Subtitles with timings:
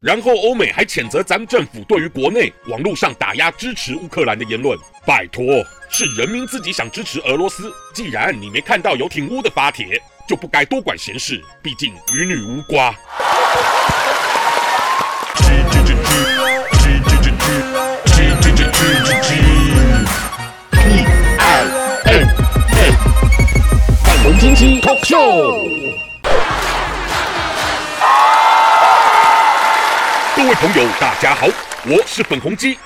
[0.00, 4.74] 然后欧美还谴责咱们政府对于国内网络上打压支持乌克兰的言论。
[5.04, 5.44] 拜托，
[5.90, 7.70] 是人民自己想支持俄罗斯。
[7.92, 11.44] 既然你没看到有挺乌的发帖，就不该多管闲事。
[11.60, 12.94] 毕竟与你无瓜。
[24.40, 25.68] 金鸡 Talk Show，
[30.42, 31.46] 各位朋友，大家好，
[31.84, 32.78] 我是粉红鸡。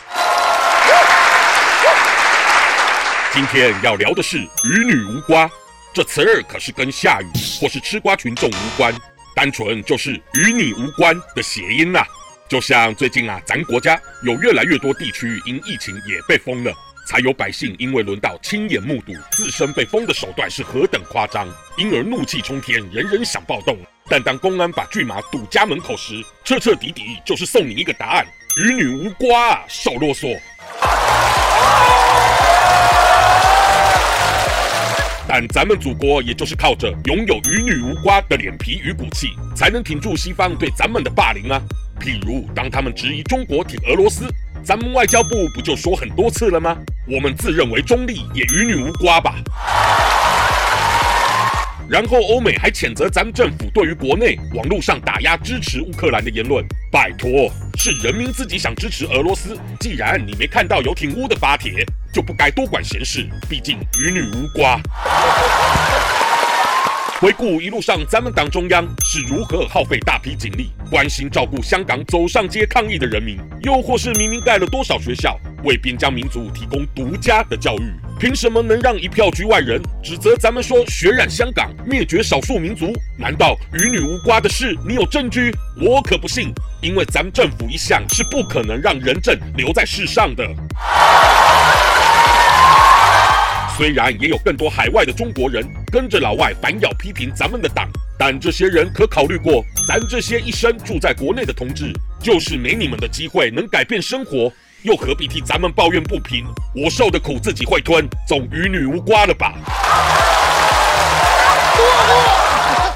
[3.32, 5.48] 今天要聊的是“与女无瓜”
[5.94, 7.26] 这词儿，可是跟下雨
[7.60, 8.92] 或是吃瓜群众无关，
[9.36, 12.04] 单纯就是与你无关的谐音呐。
[12.48, 16.72] 就像最近啊，咱国家有越来越多地区因疫情也被封了。
[17.06, 21.46] 才有百姓因为轮到亲眼目睹自身被封的手段是何等夸张，
[21.76, 23.78] 因而怒气冲天，人人想暴动。
[24.06, 28.26] 但当公安把巨马堵家门口时，彻彻底底就是送你一个答案：
[28.62, 30.38] 与你无瓜啊，少啰嗦。
[35.26, 41.58] 但咱们祖国也就是靠着拥有与女无瓜的脸皮与骨气，才能挺住西方对咱们的霸凌啊。
[41.98, 44.26] 譬如当他们质疑中国挺俄罗斯。
[44.64, 46.74] 咱们外交部不就说很多次了吗？
[47.06, 49.34] 我们自认为中立，也与你无瓜吧。
[51.88, 56.64] 然后欧美还谴责咱们政府对于国内网络上打压支持乌克兰的言论。
[56.90, 59.56] 拜托，是人民自己想支持俄罗斯。
[59.80, 63.28] 既然你没看到有挺乌的发帖，就不该多管闲事。
[63.48, 64.80] 毕竟与你无瓜。
[67.20, 82.92] 回顾一路上，咱们党中央是如何耗费大批警力关心照顾香港走上街抗议的人民，又或是明明盖了多少学校，为边疆民族提供独家的教育，凭什么能让一票局外人指责咱们说血染香港、灭绝少数民族？
[83.18, 85.52] 难道与你无瓜的事你有证据？
[85.80, 90.48] 我可不信，因为咱们政府一向是不可能让人证留在世上的。
[93.76, 101.92] 虽然也有更多海外的中国人跟着老外反咬批评咱们的党，但这些人可考虑过，咱这些一生住在国内的同志，
[102.22, 104.50] 就是没你们的机会能改变生活，
[104.84, 106.44] 又何必替咱们抱怨不平？
[106.74, 109.54] 我受的苦自己会吞，总与你无瓜了吧？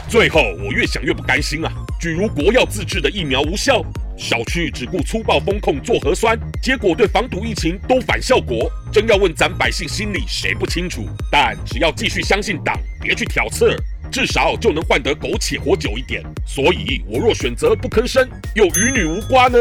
[0.07, 1.73] 最后我越想越不甘心啊！
[1.99, 3.83] 举如国药自制的疫苗无效。
[4.19, 8.71] 小区只顾粗暴封控做核酸，结果对防堵疫情都反效果。
[8.93, 11.09] 真要问咱百姓心里谁不清楚？
[11.33, 13.75] 但只要继续相信党，别去挑刺，
[14.13, 16.23] 至少就能换得苟且活久一点。
[16.45, 19.59] 所以，我若选择不吭声，又与你无瓜呢？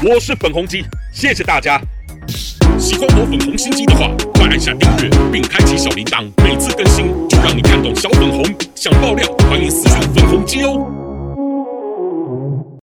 [0.00, 1.80] 我是粉红鸡，谢谢大家。
[2.78, 8.44] 喜欢我粉红心机的话，快按下订阅并开启小铃铛，每次更新就让你看懂小粉红。
[8.76, 11.07] 想爆料，欢迎私信粉红鸡哦。